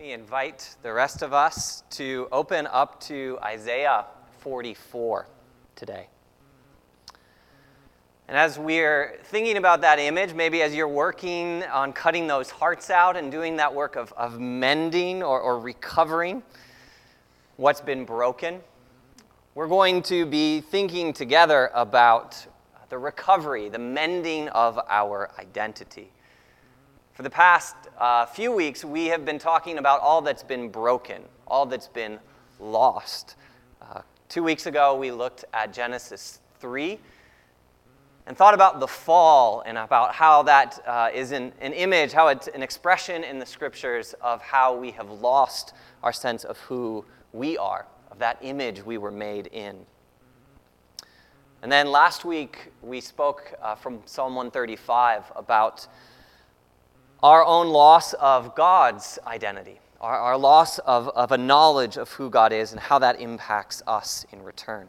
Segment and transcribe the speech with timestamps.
[0.00, 4.06] me invite the rest of us to open up to Isaiah
[4.38, 5.26] 44
[5.76, 6.06] today.
[8.26, 12.88] And as we're thinking about that image, maybe as you're working on cutting those hearts
[12.88, 16.42] out and doing that work of, of mending or, or recovering
[17.58, 18.60] what's been broken,
[19.54, 22.46] we're going to be thinking together about
[22.88, 26.10] the recovery, the mending of our identity.
[27.12, 31.22] For the past uh, few weeks, we have been talking about all that's been broken,
[31.46, 32.18] all that's been
[32.60, 33.34] lost.
[33.82, 36.98] Uh, two weeks ago, we looked at Genesis 3
[38.26, 42.28] and thought about the fall and about how that uh, is an, an image, how
[42.28, 47.04] it's an expression in the scriptures of how we have lost our sense of who
[47.32, 49.84] we are, of that image we were made in.
[51.62, 55.86] And then last week, we spoke uh, from Psalm 135 about
[57.22, 62.30] our own loss of God's identity, our, our loss of, of a knowledge of who
[62.30, 64.88] God is and how that impacts us in return.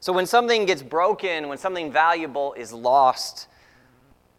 [0.00, 3.46] So, when something gets broken, when something valuable is lost,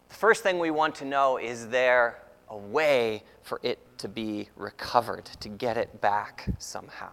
[0.08, 2.18] the first thing we want to know is there
[2.50, 7.10] a way for it to be recovered, to get it back somehow?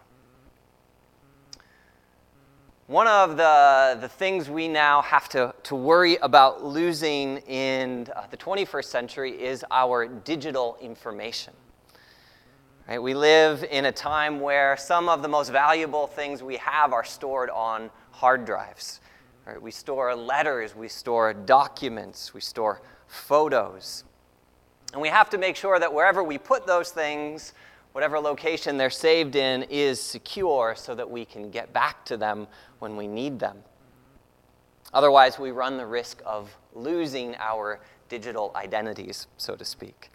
[2.92, 8.28] One of the, the things we now have to, to worry about losing in uh,
[8.30, 11.54] the 21st century is our digital information.
[12.90, 13.02] Right?
[13.02, 17.06] We live in a time where some of the most valuable things we have are
[17.06, 19.00] stored on hard drives.
[19.46, 19.62] Right?
[19.62, 24.04] We store letters, we store documents, we store photos.
[24.92, 27.54] And we have to make sure that wherever we put those things,
[27.94, 32.48] whatever location they're saved in is secure so that we can get back to them
[32.80, 33.58] when we need them.
[34.94, 40.10] Otherwise, we run the risk of losing our digital identities, so to speak.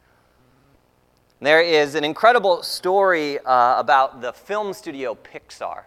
[1.41, 5.85] There is an incredible story uh, about the film studio Pixar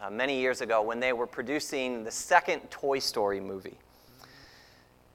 [0.00, 3.78] uh, many years ago when they were producing the second Toy Story movie.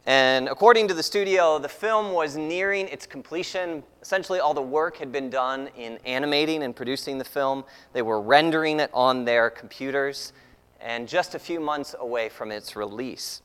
[0.09, 3.83] And according to the studio, the film was nearing its completion.
[4.01, 7.63] Essentially, all the work had been done in animating and producing the film.
[7.93, 10.33] They were rendering it on their computers,
[10.81, 13.43] and just a few months away from its release.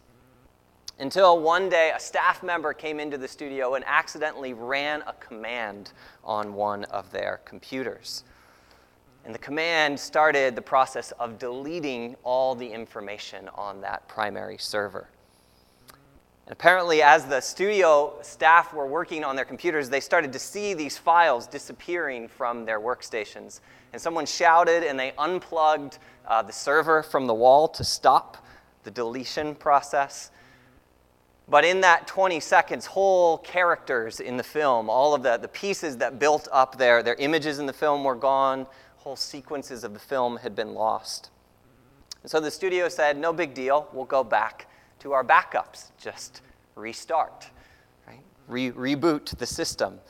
[0.98, 5.92] Until one day, a staff member came into the studio and accidentally ran a command
[6.24, 8.24] on one of their computers.
[9.26, 15.10] And the command started the process of deleting all the information on that primary server.
[16.46, 20.74] And apparently, as the studio staff were working on their computers, they started to see
[20.74, 23.60] these files disappearing from their workstations.
[23.92, 28.46] And someone shouted, and they unplugged uh, the server from the wall to stop
[28.82, 30.30] the deletion process.
[31.48, 35.96] But in that 20 seconds, whole characters in the film, all of the, the pieces
[35.98, 38.66] that built up their, their images in the film were gone,
[38.96, 41.30] whole sequences of the film had been lost.
[42.22, 44.66] And so the studio said, no big deal, we'll go back
[45.04, 45.90] to our backups.
[46.00, 46.40] Just
[46.74, 47.46] restart,
[48.08, 48.24] right?
[48.48, 50.00] Re- reboot the system.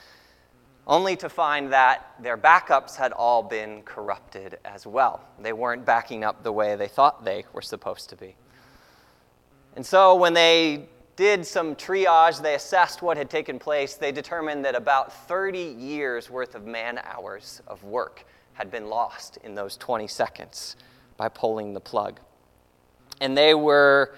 [0.87, 5.25] Only to find that their backups had all been corrupted as well.
[5.41, 8.37] They weren't backing up the way they thought they were supposed to be.
[9.75, 14.65] And so when they did some triage, they assessed what had taken place, they determined
[14.65, 19.77] that about 30 years worth of man hours of work had been lost in those
[19.77, 20.77] 20 seconds
[21.17, 22.21] by pulling the plug.
[23.21, 24.15] And they were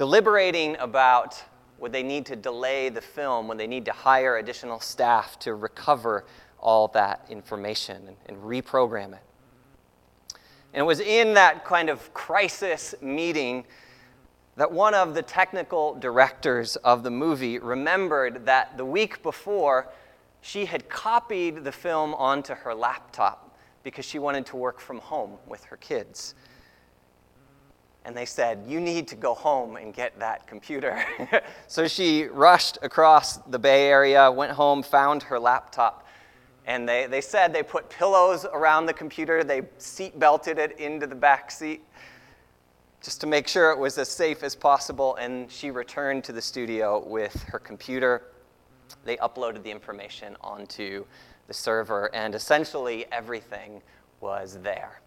[0.00, 1.44] deliberating about
[1.78, 5.54] would they need to delay the film, would they need to hire additional staff to
[5.54, 6.24] recover
[6.58, 9.20] all that information and, and reprogram it.
[10.72, 13.66] And it was in that kind of crisis meeting
[14.56, 19.86] that one of the technical directors of the movie remembered that the week before,
[20.40, 25.36] she had copied the film onto her laptop because she wanted to work from home
[25.46, 26.34] with her kids
[28.04, 31.02] and they said, You need to go home and get that computer.
[31.66, 36.06] so she rushed across the Bay Area, went home, found her laptop,
[36.66, 41.06] and they, they said they put pillows around the computer, they seat belted it into
[41.06, 41.82] the back seat
[43.02, 46.42] just to make sure it was as safe as possible, and she returned to the
[46.42, 48.24] studio with her computer.
[49.04, 51.06] They uploaded the information onto
[51.46, 53.80] the server, and essentially everything
[54.20, 55.00] was there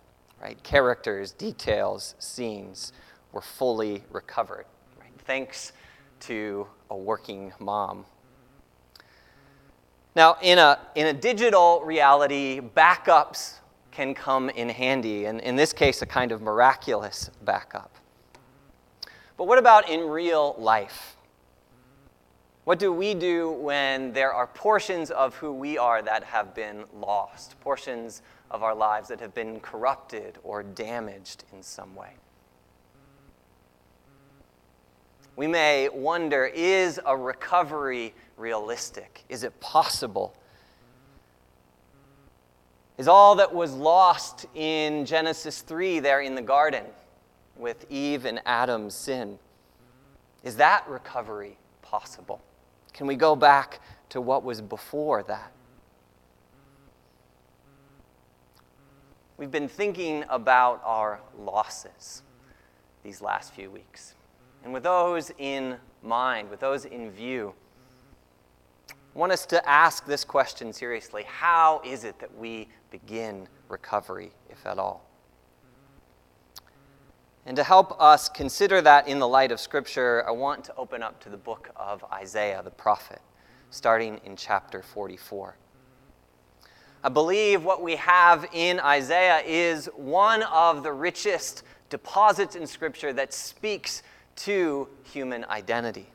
[0.44, 0.62] right?
[0.62, 2.92] Characters, details, scenes
[3.32, 4.66] were fully recovered,
[5.00, 5.12] right?
[5.20, 5.72] Thanks
[6.20, 8.06] to a working mom.
[10.16, 13.56] Now, in a, in a digital reality, backups
[13.92, 17.96] can come in handy, and in this case, a kind of miraculous backup.
[19.38, 21.16] But what about in real life?
[22.66, 26.84] What do we do when there are portions of who we are that have been
[26.94, 28.22] lost, portions
[28.54, 32.12] of our lives that have been corrupted or damaged in some way?
[35.36, 39.24] We may wonder is a recovery realistic?
[39.30, 40.36] Is it possible?
[43.00, 46.86] Is all that was lost in Genesis 3 there in the garden
[47.58, 49.40] with Eve and Adam's sin?
[50.44, 52.40] Is that recovery possible?
[52.94, 53.80] Can we go back
[54.10, 55.52] to what was before that?
[59.38, 62.22] We've been thinking about our losses
[63.04, 64.14] these last few weeks.
[64.64, 67.54] And with those in mind, with those in view,
[68.90, 74.32] I want us to ask this question seriously How is it that we begin recovery,
[74.50, 75.10] if at all?
[77.46, 81.02] And to help us consider that in the light of Scripture, I want to open
[81.02, 83.22] up to the book of Isaiah the prophet,
[83.72, 85.58] starting in chapter 44.
[87.06, 93.12] I believe what we have in Isaiah is one of the richest deposits in Scripture
[93.12, 94.04] that speaks
[94.38, 96.08] to human identity.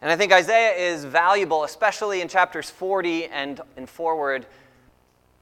[0.00, 4.46] And I think Isaiah is valuable, especially in chapters 40 and, and forward,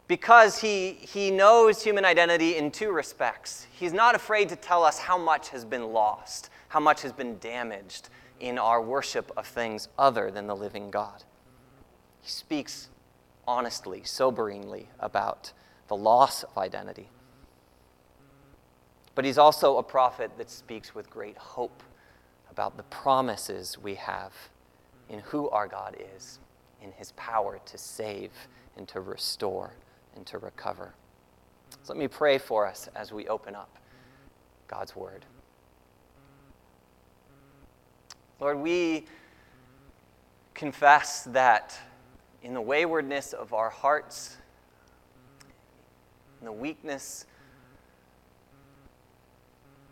[0.08, 3.68] because he, he knows human identity in two respects.
[3.72, 7.38] He's not afraid to tell us how much has been lost, how much has been
[7.38, 8.08] damaged
[8.40, 11.22] in our worship of things other than the living God.
[12.20, 12.88] He speaks
[13.46, 15.52] honestly, soberingly about
[15.88, 17.08] the loss of identity.
[19.14, 21.82] But he's also a prophet that speaks with great hope
[22.50, 24.32] about the promises we have
[25.08, 26.38] in who our God is,
[26.82, 28.30] in his power to save
[28.76, 29.74] and to restore
[30.16, 30.94] and to recover.
[31.82, 33.78] So let me pray for us as we open up
[34.68, 35.24] God's word.
[38.40, 39.06] Lord, we
[40.54, 41.78] confess that
[42.44, 44.36] in the waywardness of our hearts,
[46.40, 47.24] in the weakness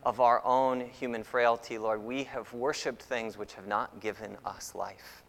[0.04, 4.74] of our own human frailty, Lord, we have worshiped things which have not given us
[4.74, 5.22] life,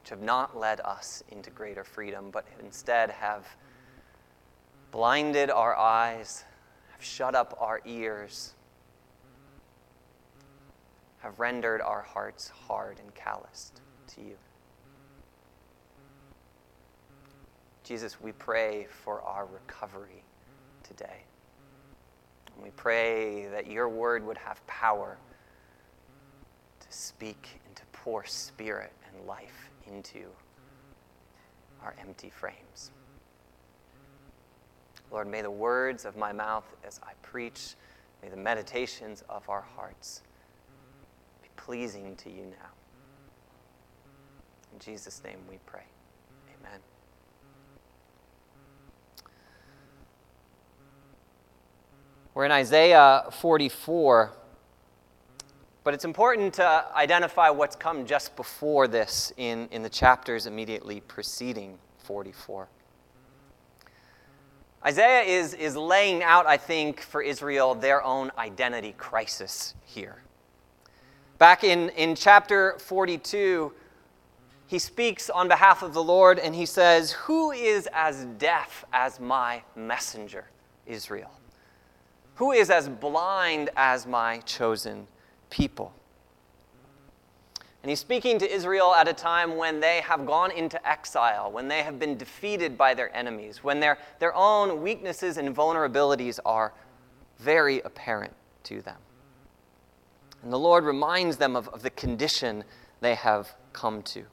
[0.00, 3.44] which have not led us into greater freedom, but instead have
[4.92, 6.44] blinded our eyes,
[6.92, 8.54] have shut up our ears,
[11.18, 14.36] have rendered our hearts hard and calloused to you.
[17.88, 20.22] Jesus, we pray for our recovery
[20.82, 21.22] today.
[22.62, 25.16] We pray that your word would have power
[26.80, 30.26] to speak and to pour spirit and life into
[31.82, 32.90] our empty frames.
[35.10, 37.74] Lord, may the words of my mouth as I preach,
[38.22, 40.20] may the meditations of our hearts
[41.40, 42.68] be pleasing to you now.
[44.74, 45.86] In Jesus' name we pray.
[46.60, 46.80] Amen.
[52.38, 54.30] We're in Isaiah 44,
[55.82, 61.00] but it's important to identify what's come just before this in, in the chapters immediately
[61.00, 62.68] preceding 44.
[64.86, 70.22] Isaiah is, is laying out, I think, for Israel their own identity crisis here.
[71.38, 73.72] Back in, in chapter 42,
[74.68, 79.18] he speaks on behalf of the Lord and he says, Who is as deaf as
[79.18, 80.44] my messenger,
[80.86, 81.32] Israel?
[82.38, 85.08] Who is as blind as my chosen
[85.50, 85.92] people?
[87.82, 91.66] And he's speaking to Israel at a time when they have gone into exile, when
[91.66, 96.72] they have been defeated by their enemies, when their, their own weaknesses and vulnerabilities are
[97.40, 98.98] very apparent to them.
[100.44, 102.62] And the Lord reminds them of, of the condition
[103.00, 104.24] they have come to.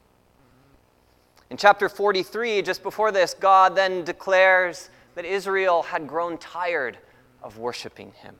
[1.50, 6.98] In chapter 43, just before this, God then declares that Israel had grown tired
[7.46, 8.34] of worshiping him.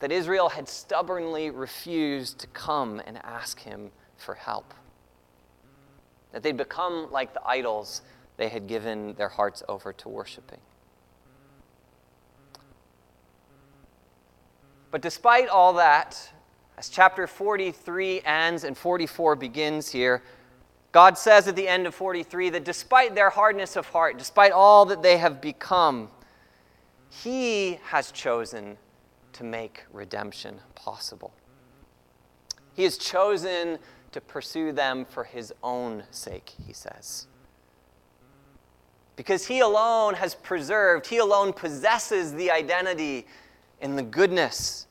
[0.00, 4.74] That Israel had stubbornly refused to come and ask him for help.
[6.32, 8.02] That they'd become like the idols
[8.36, 10.58] they had given their hearts over to worshiping.
[14.90, 16.32] But despite all that,
[16.76, 20.22] as chapter 43 ends and 44 begins here,
[20.90, 24.86] God says at the end of 43 that despite their hardness of heart, despite all
[24.86, 26.08] that they have become,
[27.10, 28.76] he has chosen
[29.32, 31.32] to make redemption possible.
[32.74, 33.78] He has chosen
[34.12, 37.26] to pursue them for his own sake, he says.
[39.16, 43.26] Because he alone has preserved, he alone possesses the identity
[43.80, 44.86] and the goodness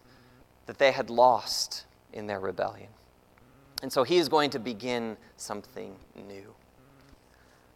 [0.66, 2.90] that they had lost in their rebellion.
[3.82, 6.54] And so he is going to begin something new.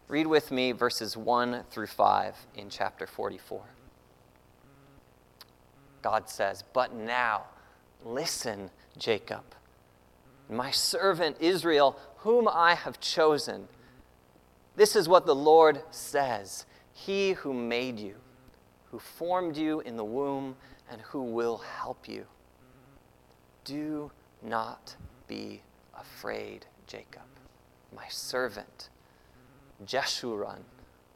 [0.08, 3.62] Read with me verses 1 through 5 in chapter 44.
[6.02, 7.44] God says, But now,
[8.04, 9.44] listen, Jacob,
[10.50, 13.68] my servant Israel, whom I have chosen.
[14.76, 18.16] This is what the Lord says He who made you,
[18.92, 20.56] who formed you in the womb,
[20.90, 22.26] and who will help you.
[23.64, 24.96] Do not
[25.28, 25.62] be
[25.98, 27.22] afraid, Jacob,
[27.96, 28.90] my servant,
[29.86, 30.60] Jeshurun,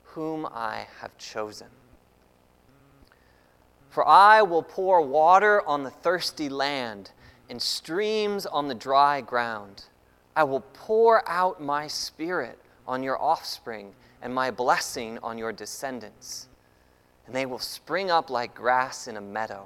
[0.04, 1.68] whom I have chosen.
[3.96, 7.12] For I will pour water on the thirsty land
[7.50, 9.86] and streams on the dry ground.
[10.36, 16.50] I will pour out my spirit on your offspring and my blessing on your descendants.
[17.26, 19.66] And they will spring up like grass in a meadow,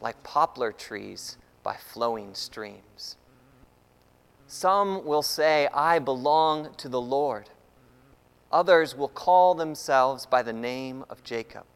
[0.00, 3.18] like poplar trees by flowing streams.
[4.46, 7.50] Some will say, I belong to the Lord.
[8.50, 11.66] Others will call themselves by the name of Jacob.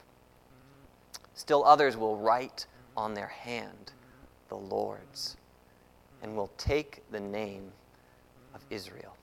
[1.34, 3.92] Still others will write on their hand,
[4.48, 5.36] the Lord's,
[6.22, 7.72] and will take the name
[8.54, 9.16] of Israel.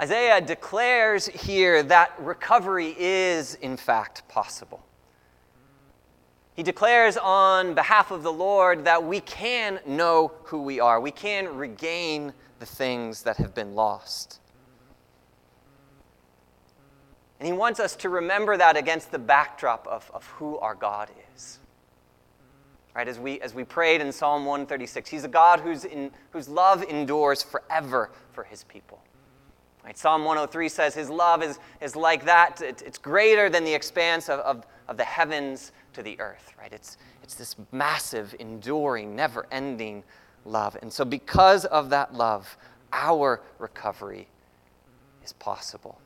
[0.00, 4.84] Isaiah declares here that recovery is, in fact, possible.
[6.54, 11.10] He declares on behalf of the Lord that we can know who we are, we
[11.10, 14.40] can regain the things that have been lost.
[17.42, 21.10] And he wants us to remember that against the backdrop of, of who our God
[21.34, 21.58] is.
[22.94, 26.48] Right, as we, as we prayed in Psalm 136, he's a God who's in, whose
[26.48, 29.02] love endures forever for his people.
[29.84, 32.60] Right, Psalm 103 says his love is, is like that.
[32.60, 36.52] It, it's greater than the expanse of, of, of the heavens to the earth.
[36.56, 36.72] Right?
[36.72, 40.04] It's, it's this massive, enduring, never ending
[40.44, 40.76] love.
[40.80, 42.56] And so, because of that love,
[42.92, 44.28] our recovery
[45.24, 45.98] is possible.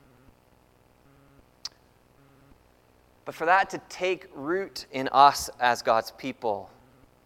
[3.27, 6.71] But for that to take root in us as God's people,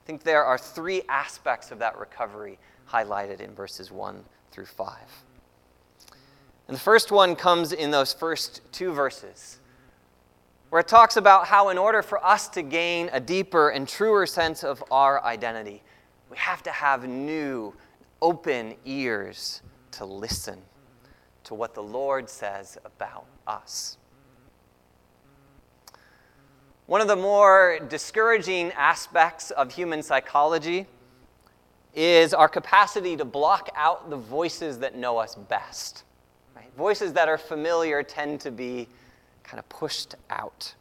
[0.03, 4.97] I think there are three aspects of that recovery highlighted in verses 1 through 5.
[6.67, 9.59] And the first one comes in those first two verses,
[10.71, 14.25] where it talks about how, in order for us to gain a deeper and truer
[14.25, 15.83] sense of our identity,
[16.31, 17.75] we have to have new,
[18.23, 20.63] open ears to listen
[21.45, 23.99] to what the Lord says about us.
[26.91, 30.89] One of the more discouraging aspects of human psychology
[31.95, 36.03] is our capacity to block out the voices that know us best.
[36.57, 36.69] Right?
[36.77, 38.89] Voices that are familiar tend to be
[39.45, 40.75] kind of pushed out.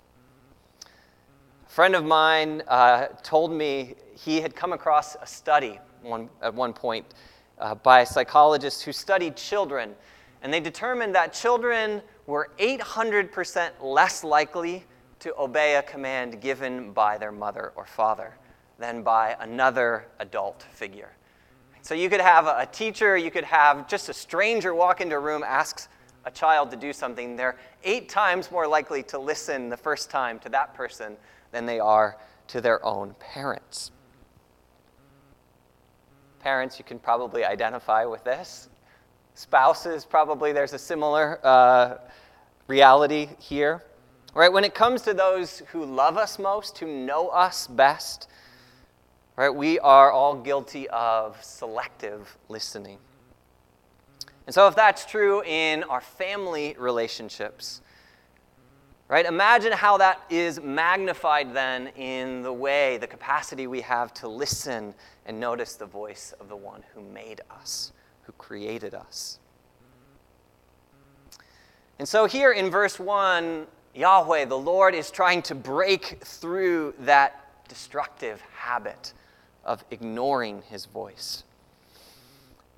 [0.84, 6.56] A friend of mine uh, told me he had come across a study one, at
[6.56, 7.06] one point
[7.60, 9.94] uh, by psychologists who studied children,
[10.42, 14.88] and they determined that children were 800% less likely
[15.20, 18.34] to obey a command given by their mother or father
[18.78, 21.12] than by another adult figure.
[21.82, 25.20] So you could have a teacher, you could have just a stranger walk into a
[25.20, 25.88] room, asks
[26.26, 27.36] a child to do something.
[27.36, 31.16] They're eight times more likely to listen the first time to that person
[31.52, 33.92] than they are to their own parents.
[36.40, 38.70] Parents, you can probably identify with this.
[39.36, 41.96] Spouses, probably there's a similar uh,
[42.68, 43.84] reality here.
[44.40, 44.54] Right?
[44.54, 48.30] When it comes to those who love us most, who know us best,
[49.36, 53.00] right, we are all guilty of selective listening.
[54.48, 57.82] And so, if that's true in our family relationships,
[59.10, 64.30] right, imagine how that is magnified then in the way, the capacity we have to
[64.30, 64.94] listen
[65.26, 67.92] and notice the voice of the one who made us,
[68.22, 69.38] who created us.
[72.00, 73.68] And so, here in verse 1,
[74.00, 79.12] Yahweh, the Lord, is trying to break through that destructive habit
[79.66, 81.44] of ignoring his voice.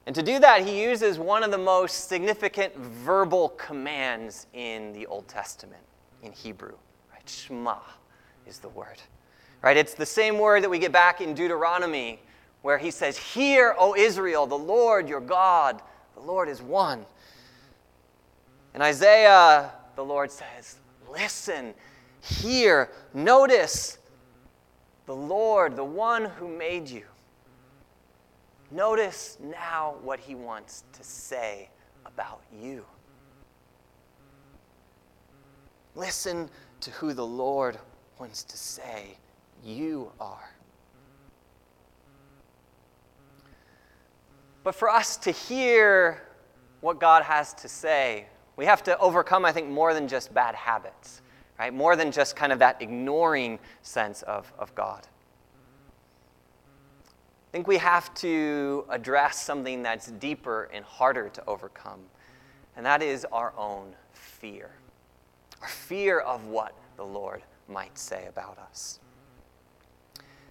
[0.07, 5.05] And to do that, he uses one of the most significant verbal commands in the
[5.05, 5.83] Old Testament,
[6.23, 6.73] in Hebrew.
[7.13, 7.29] Right?
[7.29, 7.77] Shema
[8.47, 8.97] is the word.
[9.61, 9.77] Right?
[9.77, 12.19] It's the same word that we get back in Deuteronomy,
[12.63, 15.83] where he says, Hear, O Israel, the Lord your God,
[16.15, 17.05] the Lord is one.
[18.73, 20.77] In Isaiah, the Lord says,
[21.11, 21.73] Listen,
[22.21, 23.97] hear, notice
[25.05, 27.03] the Lord, the one who made you.
[28.69, 31.69] Notice now what he wants to say
[32.05, 32.85] about you.
[35.95, 36.49] Listen
[36.79, 37.77] to who the Lord
[38.17, 39.17] wants to say
[39.63, 40.49] you are.
[44.63, 46.21] But for us to hear
[46.79, 48.27] what God has to say
[48.61, 51.23] we have to overcome, I think, more than just bad habits,
[51.57, 51.73] right?
[51.73, 55.07] More than just kind of that ignoring sense of, of God.
[57.47, 62.01] I think we have to address something that's deeper and harder to overcome,
[62.77, 64.69] and that is our own fear.
[65.63, 68.99] Our fear of what the Lord might say about us.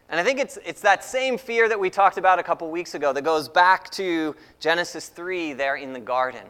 [0.09, 2.97] And I think it's, it's that same fear that we talked about a couple weeks
[2.97, 6.49] ago that goes back to Genesis 3 there in the garden.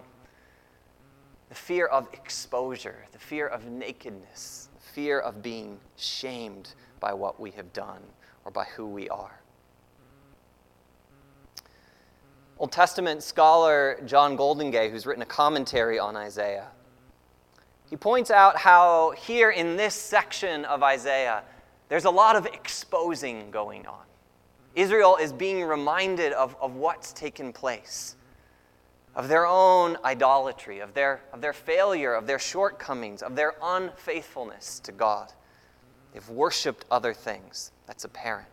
[1.50, 7.38] The fear of exposure, the fear of nakedness, the fear of being shamed by what
[7.38, 8.00] we have done
[8.44, 9.40] or by who we are.
[12.58, 16.68] Old Testament scholar John Goldingay, who's written a commentary on Isaiah,
[17.88, 21.42] he points out how here in this section of Isaiah,
[21.88, 24.04] there's a lot of exposing going on.
[24.76, 28.14] Israel is being reminded of, of what's taken place,
[29.14, 34.80] of their own idolatry, of their, of their failure, of their shortcomings, of their unfaithfulness
[34.80, 35.32] to God.
[36.12, 37.72] They've worshiped other things.
[37.86, 38.48] That's apparent.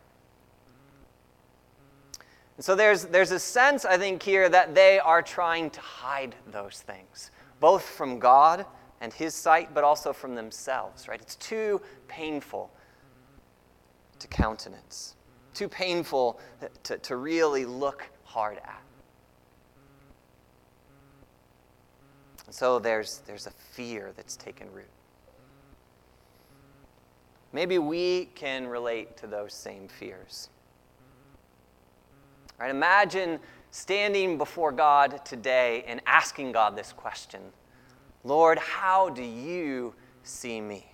[2.56, 6.34] And so there's, there's a sense, I think, here that they are trying to hide
[6.50, 8.66] those things, both from God
[9.00, 11.20] and His sight, but also from themselves, right?
[11.20, 12.72] It's too painful
[14.18, 15.14] to countenance,
[15.54, 16.40] too painful
[16.82, 18.82] to, to really look hard at.
[22.48, 24.88] And so there's, there's a fear that's taken root.
[27.52, 30.48] Maybe we can relate to those same fears.
[32.66, 33.38] Imagine
[33.70, 37.42] standing before God today and asking God this question
[38.24, 40.90] Lord, how do you see me?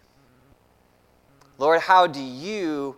[1.58, 2.96] Lord, how do you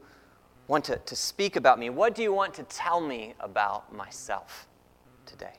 [0.66, 1.90] want to, to speak about me?
[1.90, 4.66] What do you want to tell me about myself
[5.26, 5.52] today?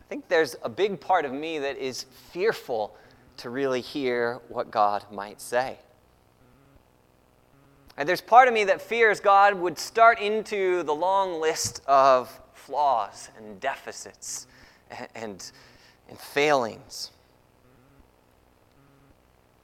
[0.11, 2.93] think there's a big part of me that is fearful
[3.37, 5.77] to really hear what God might say.
[7.95, 12.41] And there's part of me that fears God would start into the long list of
[12.53, 14.47] flaws and deficits
[14.89, 15.51] and, and,
[16.09, 17.11] and failings.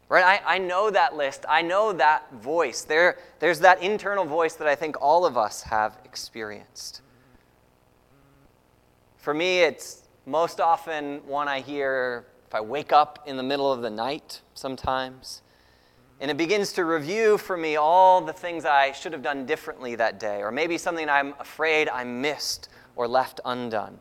[0.07, 0.23] Right?
[0.23, 1.43] I, I know that list.
[1.49, 2.83] I know that voice.
[2.83, 7.01] There, there's that internal voice that I think all of us have experienced.
[9.17, 13.71] For me, it's most often one I hear if I wake up in the middle
[13.71, 15.41] of the night sometimes.
[16.19, 19.95] And it begins to review for me all the things I should have done differently
[19.95, 23.97] that day, or maybe something I'm afraid I missed or left undone.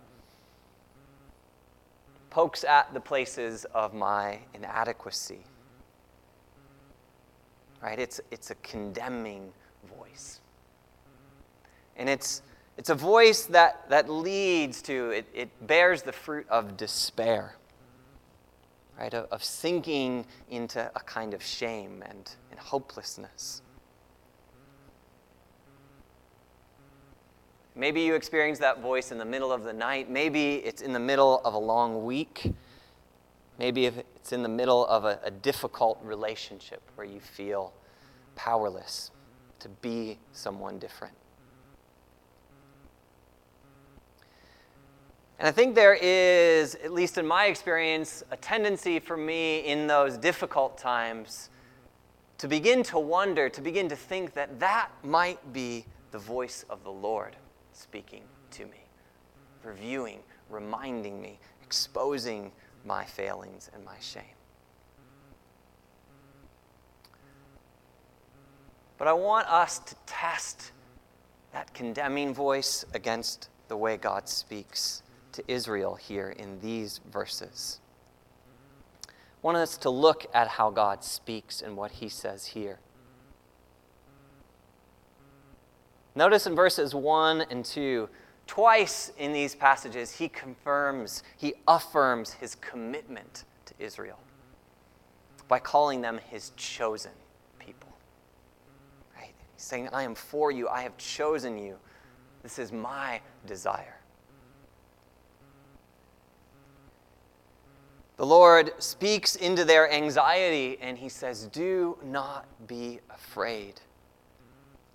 [2.29, 5.45] Pokes at the places of my inadequacy
[7.87, 7.99] right?
[7.99, 9.53] It's, it's a condemning
[9.97, 10.41] voice.
[11.97, 12.43] And it's,
[12.77, 17.57] it's a voice that, that leads to, it, it bears the fruit of despair,
[18.99, 19.13] right?
[19.15, 23.63] Of, of sinking into a kind of shame and, and hopelessness.
[27.75, 30.11] Maybe you experience that voice in the middle of the night.
[30.11, 32.53] Maybe it's in the middle of a long week.
[33.59, 37.73] Maybe it's in the middle of a, a difficult relationship where you feel
[38.35, 39.11] powerless
[39.61, 41.15] to be someone different.
[45.39, 49.87] And I think there is, at least in my experience, a tendency for me in
[49.87, 51.51] those difficult times
[52.39, 56.83] to begin to wonder, to begin to think that that might be the voice of
[56.85, 57.37] the Lord
[57.73, 58.23] speaking
[58.53, 58.81] to me,
[59.63, 62.51] reviewing, reminding me, exposing
[62.87, 64.23] my failings and my shame.
[68.97, 70.73] But I want us to test
[71.53, 75.03] that condemning voice against the way God speaks
[75.37, 77.81] to Israel here in these verses.
[79.07, 79.11] I
[79.43, 82.79] want us to look at how God speaks and what he says here.
[86.15, 88.09] Notice in verses 1 and 2,
[88.47, 94.19] twice in these passages, he confirms, he affirms his commitment to Israel
[95.49, 97.13] by calling them his chosen.
[97.59, 97.95] People.
[99.19, 100.69] He's saying, I am for you.
[100.69, 101.77] I have chosen you.
[102.43, 103.96] This is my desire.
[108.17, 113.81] The Lord speaks into their anxiety and he says, Do not be afraid.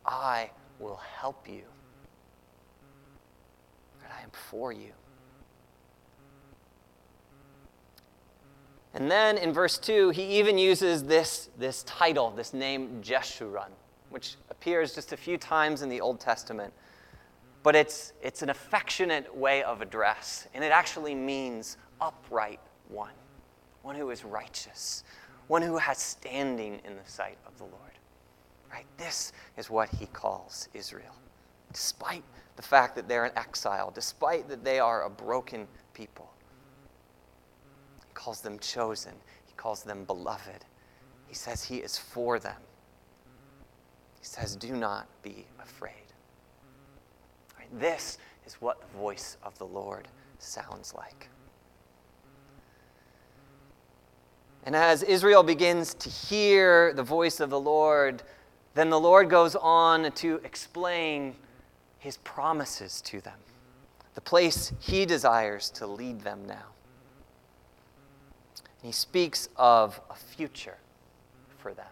[0.05, 1.63] I will help you.
[4.03, 4.91] And I am for you.
[8.93, 13.69] And then in verse 2, he even uses this, this title, this name, Jeshurun
[14.12, 16.73] which appears just a few times in the Old Testament.
[17.63, 22.60] but it's, it's an affectionate way of address, and it actually means upright
[22.91, 23.13] one,
[23.82, 25.04] one who is righteous,
[25.47, 27.75] one who has standing in the sight of the Lord.
[28.71, 28.86] Right?
[28.97, 31.15] This is what he calls Israel.
[31.73, 32.23] Despite
[32.56, 36.32] the fact that they're in exile, despite that they are a broken people,
[38.06, 39.13] he calls them chosen,
[39.45, 40.65] he calls them beloved.
[41.27, 42.58] He says he is for them.
[44.19, 45.93] He says, Do not be afraid.
[47.58, 47.67] Right?
[47.80, 50.08] This is what the voice of the Lord
[50.39, 51.30] sounds like.
[54.63, 58.21] And as Israel begins to hear the voice of the Lord,
[58.74, 61.36] then the Lord goes on to explain
[61.97, 63.38] his promises to them,
[64.15, 66.65] the place he desires to lead them now.
[68.56, 70.78] And he speaks of a future
[71.58, 71.86] for them.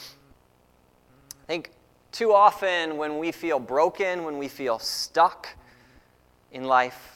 [0.00, 1.70] I think
[2.12, 5.48] too often when we feel broken, when we feel stuck
[6.52, 7.11] in life,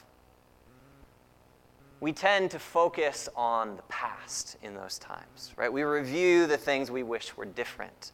[2.00, 5.72] we tend to focus on the past in those times, right?
[5.72, 8.12] We review the things we wish were different.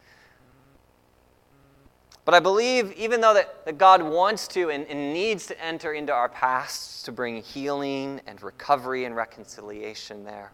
[2.24, 5.92] But I believe, even though that, that God wants to and, and needs to enter
[5.92, 10.52] into our pasts to bring healing and recovery and reconciliation there,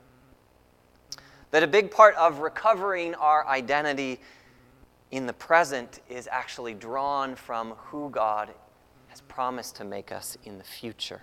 [1.51, 4.21] that a big part of recovering our identity
[5.11, 8.51] in the present is actually drawn from who God
[9.09, 11.23] has promised to make us in the future.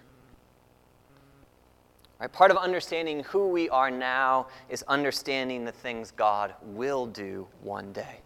[2.19, 2.31] Right?
[2.31, 7.91] Part of understanding who we are now is understanding the things God will do one
[7.91, 8.19] day.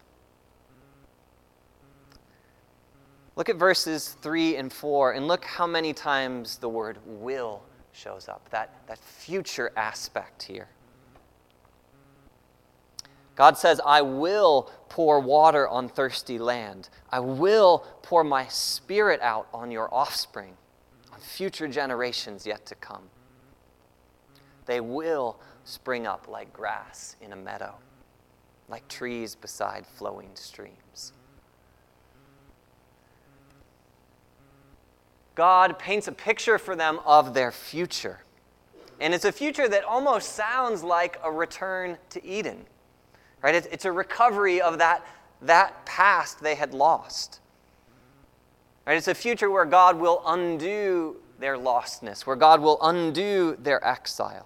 [3.35, 8.27] Look at verses 3 and 4 and look how many times the word will shows
[8.27, 10.67] up, that, that future aspect here.
[13.35, 16.89] God says, I will pour water on thirsty land.
[17.09, 20.57] I will pour my spirit out on your offspring,
[21.13, 23.03] on future generations yet to come.
[24.69, 27.73] They will spring up like grass in a meadow,
[28.69, 31.11] like trees beside flowing streams.
[35.33, 38.19] God paints a picture for them of their future.
[38.99, 42.63] And it's a future that almost sounds like a return to Eden.
[43.41, 43.55] Right?
[43.55, 45.03] It's, a recovery of that,
[45.41, 47.39] that past they had lost.
[48.85, 48.97] Right?
[48.97, 54.45] It's a future where God will undo their lostness, where God will undo their exile.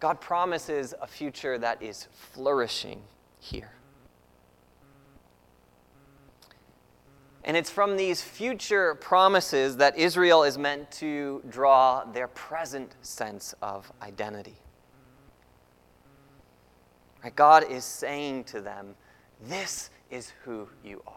[0.00, 3.02] God promises a future that is flourishing
[3.38, 3.72] here.
[7.46, 13.54] And it's from these future promises that Israel is meant to draw their present sense
[13.62, 14.56] of identity.
[17.22, 17.34] Right?
[17.34, 18.96] God is saying to them,
[19.48, 21.14] This is who you are.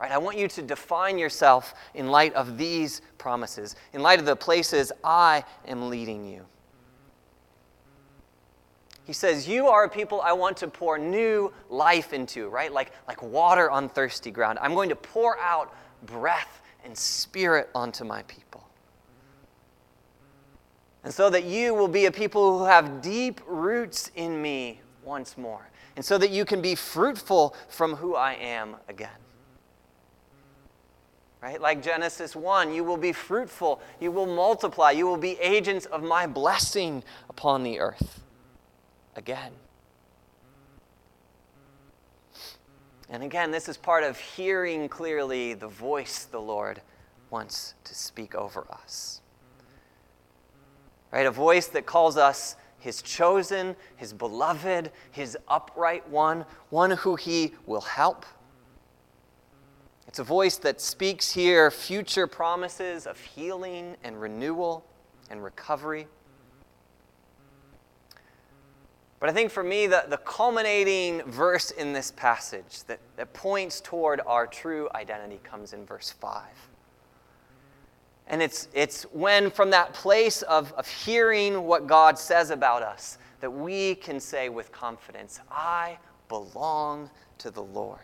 [0.00, 0.10] Right?
[0.10, 4.36] I want you to define yourself in light of these promises, in light of the
[4.36, 6.44] places I am leading you.
[9.08, 12.70] He says, You are a people I want to pour new life into, right?
[12.70, 14.58] Like, like water on thirsty ground.
[14.60, 18.68] I'm going to pour out breath and spirit onto my people.
[21.04, 25.38] And so that you will be a people who have deep roots in me once
[25.38, 25.70] more.
[25.96, 29.08] And so that you can be fruitful from who I am again.
[31.40, 31.58] Right?
[31.58, 36.02] Like Genesis 1, you will be fruitful, you will multiply, you will be agents of
[36.02, 38.20] my blessing upon the earth
[39.18, 39.52] again.
[43.10, 46.80] And again, this is part of hearing clearly the voice the Lord
[47.30, 49.20] wants to speak over us.
[51.10, 51.26] Right?
[51.26, 57.54] A voice that calls us his chosen, his beloved, his upright one, one who he
[57.66, 58.24] will help.
[60.06, 64.84] It's a voice that speaks here future promises of healing and renewal
[65.28, 66.06] and recovery.
[69.20, 73.80] But I think for me, the, the culminating verse in this passage that, that points
[73.80, 76.42] toward our true identity comes in verse 5.
[78.28, 83.18] And it's, it's when, from that place of, of hearing what God says about us,
[83.40, 87.98] that we can say with confidence, I belong to the Lord.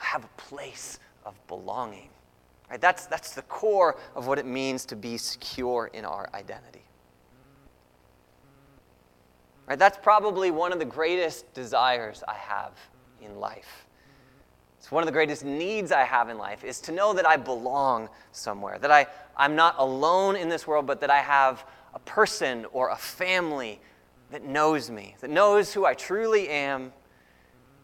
[0.00, 2.10] I have a place of belonging.
[2.70, 2.80] Right?
[2.80, 6.82] That's, that's the core of what it means to be secure in our identity.
[9.68, 9.78] Right?
[9.78, 12.72] That's probably one of the greatest desires I have
[13.20, 13.86] in life.
[14.78, 17.36] It's one of the greatest needs I have in life is to know that I
[17.36, 21.98] belong somewhere, that I, I'm not alone in this world, but that I have a
[21.98, 23.80] person or a family
[24.30, 26.92] that knows me, that knows who I truly am,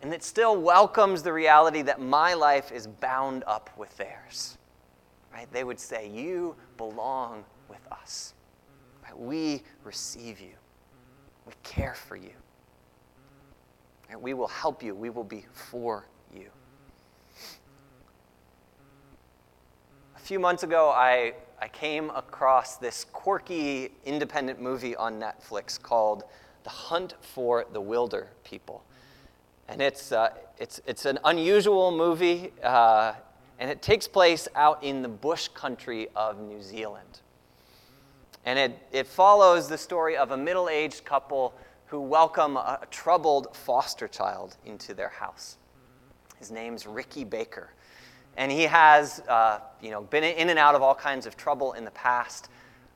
[0.00, 4.56] and that still welcomes the reality that my life is bound up with theirs.
[5.32, 5.50] Right?
[5.52, 8.34] They would say, You belong with us.
[9.02, 9.18] Right?
[9.18, 10.52] We receive you.
[11.46, 12.32] We care for you.
[14.08, 14.20] Right?
[14.20, 14.94] We will help you.
[14.94, 16.48] We will be for you.
[20.16, 26.24] A few months ago, I, I came across this quirky independent movie on Netflix called
[26.62, 28.82] The Hunt for the Wilder People.
[29.68, 33.14] And it's, uh, it's, it's an unusual movie, uh,
[33.58, 37.20] and it takes place out in the bush country of New Zealand.
[38.44, 41.54] And it, it follows the story of a middle aged couple
[41.86, 45.56] who welcome a, troubled foster child into their house.
[46.38, 47.70] His name's Ricky Baker.
[48.36, 51.72] And he has uh, you know, been in and out of all kinds of trouble
[51.74, 52.48] in the past.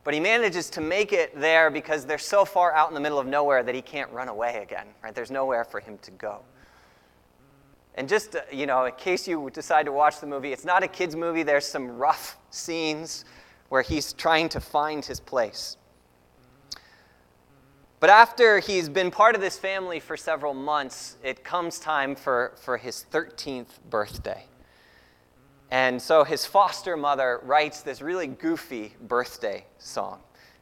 [0.05, 3.19] But he manages to make it there because they're so far out in the middle
[3.19, 4.87] of nowhere that he can't run away again.
[5.03, 5.15] Right?
[5.15, 6.41] There's nowhere for him to go.
[7.95, 10.83] And just, uh, you know, in case you decide to watch the movie, it's not
[10.83, 11.43] a kid's movie.
[11.43, 13.25] There's some rough scenes
[13.69, 15.77] where he's trying to find his place.
[18.01, 22.53] But after he's been part of this family for several months, it comes time for,
[22.63, 24.45] for his 13th birthday.
[25.71, 30.21] And so his foster mother writes this really goofy birthday song.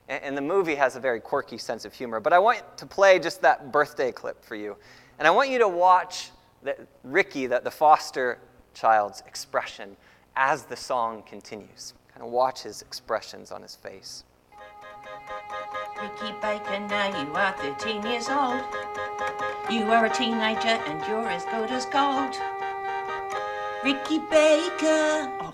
[0.08, 2.20] And, and the movie has a very quirky sense of humor.
[2.20, 4.76] But I want to play just that birthday clip for you.
[5.18, 6.30] And I want you to watch
[6.62, 8.38] the, Ricky, the, the foster
[8.74, 9.96] child's expression
[10.36, 11.94] as the song continues.
[12.16, 14.24] Kind of watch his expressions on his face.
[16.00, 18.62] Ricky Baker, now you are 13 years old.
[19.70, 22.34] You are a teenager and you're as good as gold.
[23.84, 25.52] Ricky Baker, oh.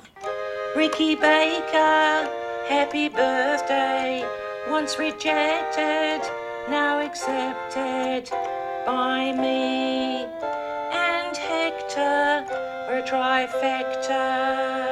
[0.77, 2.31] Ricky Baker,
[2.68, 4.25] happy birthday.
[4.70, 6.20] Once rejected,
[6.70, 8.31] now accepted
[8.87, 10.27] by me
[10.92, 12.46] and Hector.
[12.87, 14.91] We're a trifecta.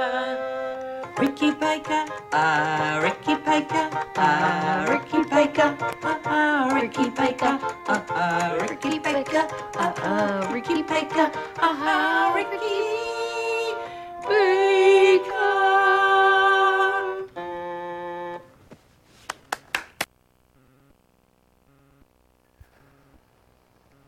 [1.21, 8.99] Ricky Baker, ah, Ricky Baker, ah, Ricky Baker, ah, ah, Ricky Baker, ah, ah, Ricky
[9.01, 12.57] Baker, ah, ah, Ricky Baker, ah, ah, Ricky
[14.27, 15.61] Baker.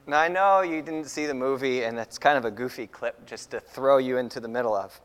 [0.06, 3.26] Now, I know you didn't see the movie, and it's kind of a goofy clip
[3.26, 4.98] just to throw you into the middle of.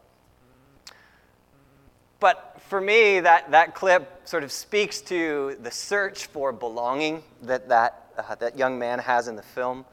[2.20, 7.70] But for me, that, that clip sort of speaks to the search for belonging that
[7.70, 9.86] that, uh, that young man has in the film.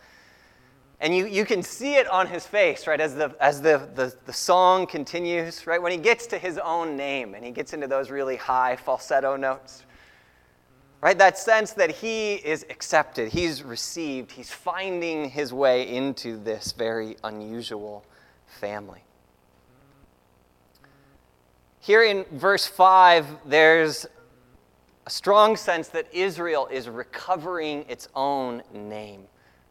[1.01, 4.15] And you, you can see it on his face, right, as, the, as the, the,
[4.25, 5.83] the song continues, right?
[5.83, 9.37] When he gets to his own name and he gets into those really high falsetto
[9.37, 9.85] notes,
[11.03, 11.19] right?
[11.19, 17.17] That sense that he is accepted, he's received, he's finding his way into this very
[17.23, 18.07] unusual
[18.47, 19.05] family.
[21.85, 24.07] Here in verse 5, there's
[25.05, 29.25] a strong sense that Israel is recovering its own name,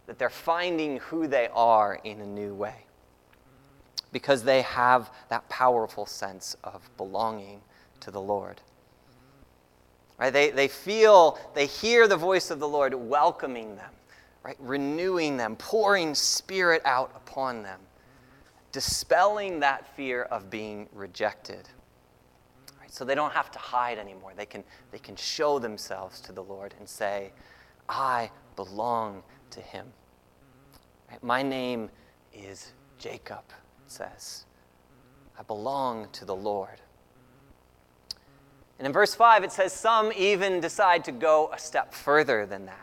[0.06, 2.86] that they're finding who they are in a new way
[4.12, 7.62] because they have that powerful sense of belonging
[8.02, 8.62] to the Lord.
[10.20, 10.32] Right?
[10.32, 13.92] They, they feel, they hear the voice of the Lord welcoming them,
[14.44, 14.58] right?
[14.60, 17.80] renewing them, pouring spirit out upon them,
[18.72, 21.70] dispelling that fear of being rejected
[22.94, 24.34] so they don't have to hide anymore.
[24.36, 27.32] They can, they can show themselves to the Lord and say,
[27.90, 29.88] I belong to him.
[31.10, 31.24] Right?
[31.24, 31.90] My name
[32.32, 34.46] is Jacob, it says.
[35.40, 36.82] I belong to the Lord.
[38.78, 42.68] And in verse 5, it says, Some even decide to go a step further than
[42.68, 42.78] that.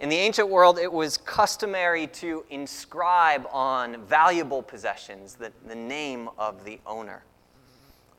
[0.00, 6.30] In the ancient world, it was customary to inscribe on valuable possessions the, the name
[6.38, 7.22] of the owner.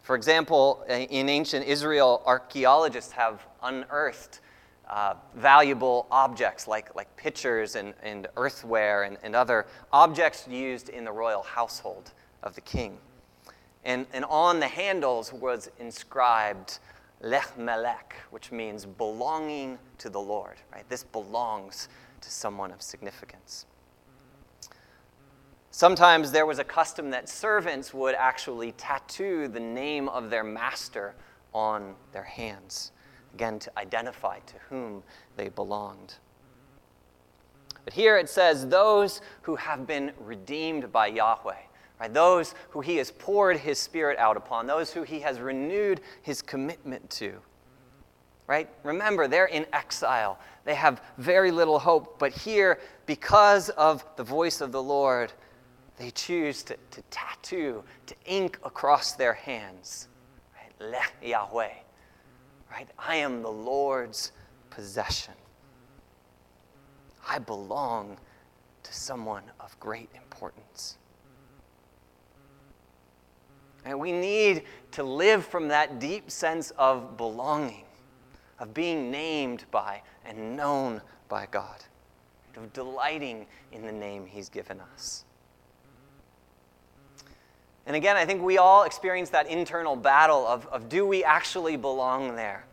[0.04, 4.42] For example, in ancient Israel, archaeologists have unearthed
[4.90, 11.06] uh, valuable objects like, like pitchers and, and earthware and, and other objects used in
[11.06, 12.12] the royal household
[12.44, 12.98] of the king.
[13.86, 16.80] And, and on the handles was inscribed
[17.22, 20.58] Lech Melech, which means belonging to the Lord.
[20.74, 20.88] Right?
[20.90, 21.88] This belongs
[22.20, 23.68] to someone of significance.
[25.76, 31.16] Sometimes there was a custom that servants would actually tattoo the name of their master
[31.52, 32.92] on their hands,
[33.34, 35.02] again, to identify to whom
[35.36, 36.14] they belonged.
[37.86, 41.56] But here it says, those who have been redeemed by Yahweh,
[42.00, 42.14] right?
[42.14, 46.44] Those who he has poured his spirit out upon, those who he has renewed his
[46.44, 47.42] commitment to.
[48.48, 48.70] right?
[48.84, 50.40] Remember, they're in exile.
[50.66, 52.20] They have very little hope.
[52.20, 55.34] But here, because of the voice of the Lord,
[55.98, 60.08] they choose to, to tattoo, to ink across their hands,
[60.56, 60.92] right?
[60.92, 61.74] Lech Yahweh,
[62.72, 62.90] right?
[62.98, 64.32] I am the Lord's
[64.70, 65.36] possession.
[67.28, 68.18] I belong
[68.84, 70.98] to someone of great importance.
[73.86, 77.86] And we need to live from that deep sense of belonging,
[78.60, 81.84] of being named by and known by God,
[82.56, 85.26] of delighting in the name He's given us.
[87.86, 91.76] And again, I think we all experience that internal battle of, of do we actually
[91.76, 92.66] belong there?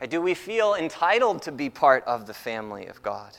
[0.00, 3.36] Or do we feel entitled to be part of the family of God?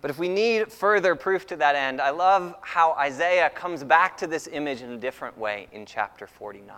[0.00, 4.16] But if we need further proof to that end, I love how Isaiah comes back
[4.18, 6.76] to this image in a different way in chapter 49.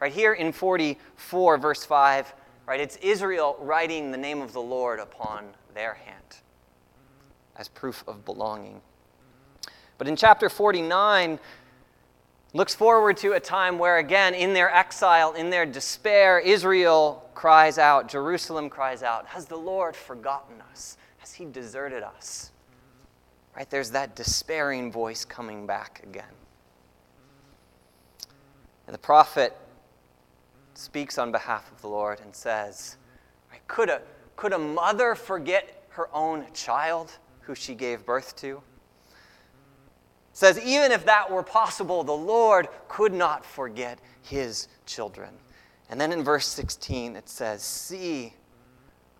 [0.00, 2.34] Right here in 44, verse 5,
[2.66, 6.38] right, it's Israel writing the name of the Lord upon their hand
[7.56, 8.80] as proof of belonging.
[9.98, 11.38] But in chapter 49,
[12.52, 17.78] looks forward to a time where, again, in their exile, in their despair, Israel cries
[17.78, 20.96] out, Jerusalem cries out, Has the Lord forgotten us?
[21.18, 22.50] Has he deserted us?
[23.56, 23.68] Right?
[23.68, 26.24] There's that despairing voice coming back again.
[28.86, 29.56] And the prophet
[30.74, 32.96] speaks on behalf of the Lord and says,
[33.66, 34.02] could, a,
[34.36, 38.62] could a mother forget her own child who she gave birth to?
[40.36, 45.30] Says even if that were possible, the Lord could not forget his children.
[45.88, 48.34] And then in verse 16 it says, See,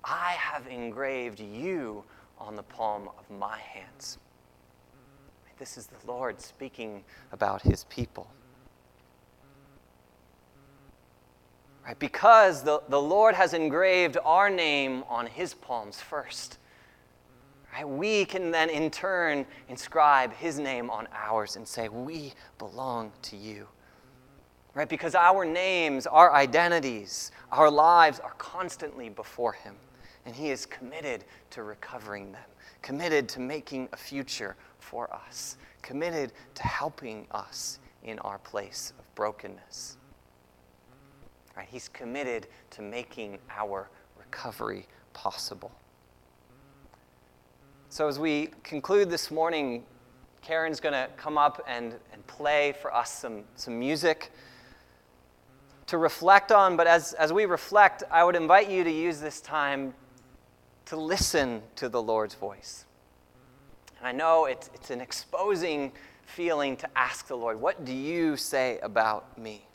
[0.04, 2.04] I have engraved you
[2.38, 4.18] on the palm of my hands.
[5.58, 7.02] This is the Lord speaking
[7.32, 8.30] about his people.
[11.86, 11.98] Right?
[11.98, 16.58] Because the, the Lord has engraved our name on his palms first.
[17.76, 17.86] Right?
[17.86, 23.36] We can then in turn inscribe his name on ours and say, We belong to
[23.36, 23.68] you.
[24.72, 24.88] Right?
[24.88, 29.74] Because our names, our identities, our lives are constantly before him.
[30.24, 32.44] And he is committed to recovering them,
[32.80, 39.14] committed to making a future for us, committed to helping us in our place of
[39.14, 39.98] brokenness.
[41.54, 41.68] Right?
[41.70, 45.72] He's committed to making our recovery possible.
[47.96, 49.82] So, as we conclude this morning,
[50.42, 54.30] Karen's going to come up and, and play for us some, some music
[55.86, 56.76] to reflect on.
[56.76, 59.94] But as, as we reflect, I would invite you to use this time
[60.84, 62.84] to listen to the Lord's voice.
[63.98, 65.90] And I know it's, it's an exposing
[66.26, 69.66] feeling to ask the Lord, What do you say about me?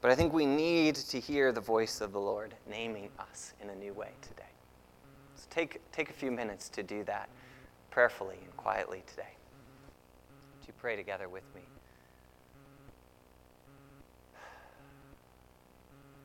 [0.00, 3.70] But I think we need to hear the voice of the Lord naming us in
[3.70, 4.49] a new way today.
[5.40, 7.30] So take, take a few minutes to do that
[7.90, 9.32] prayerfully and quietly today.
[10.58, 11.62] Would you pray together with me?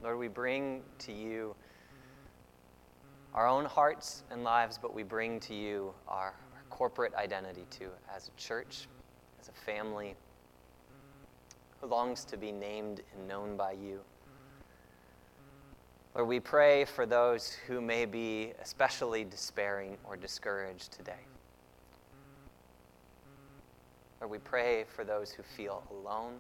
[0.04, 1.56] Lord, we bring to you
[3.34, 6.34] our own hearts and lives, but we bring to you our
[6.70, 8.90] corporate identity too, as a church,
[9.40, 10.14] as a family
[11.80, 14.02] who longs to be named and known by you.
[16.16, 21.14] Lord, we pray for those who may be especially despairing or discouraged today.
[24.22, 26.38] Lord, we pray for those who feel alone.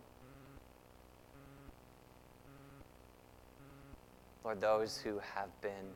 [4.43, 5.91] Lord, those who have been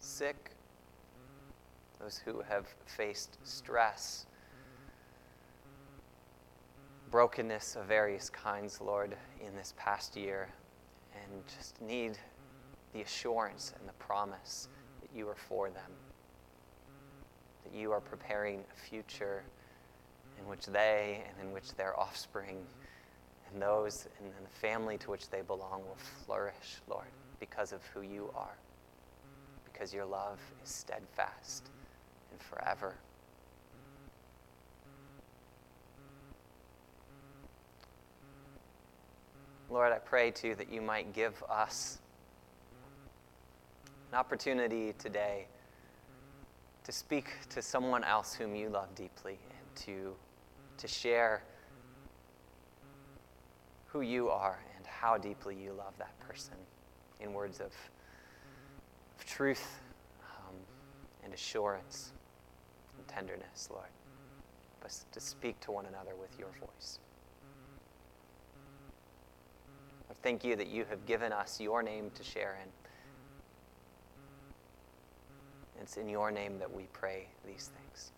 [0.00, 0.50] sick
[2.02, 4.26] those who have faced stress,
[7.12, 10.48] brokenness of various kinds, Lord, in this past year,
[11.14, 12.18] and just need
[12.92, 14.68] the assurance and the promise
[15.00, 15.90] that you are for them,
[17.64, 19.42] that you are preparing a future
[20.38, 22.58] in which they and in which their offspring
[23.52, 27.06] and those in the family to which they belong will flourish, Lord,
[27.40, 28.56] because of who you are,
[29.72, 31.70] because your love is steadfast
[32.30, 32.94] and forever.
[39.70, 41.98] Lord, I pray too that you might give us
[44.12, 45.46] an opportunity today
[46.84, 50.14] to speak to someone else whom you love deeply and to,
[50.76, 51.42] to share
[53.86, 56.54] who you are and how deeply you love that person
[57.20, 57.72] in words of,
[59.18, 59.80] of truth
[60.20, 60.56] um,
[61.24, 62.12] and assurance
[62.98, 63.88] and tenderness, Lord,
[64.82, 66.98] but to speak to one another with your voice.
[70.10, 72.68] I thank you that you have given us your name to share in.
[75.82, 78.12] It's in your name that we pray these things.